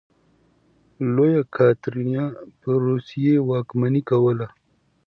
[1.13, 2.23] لویه کاترینه
[2.59, 4.47] په روسیې واکمني کوله.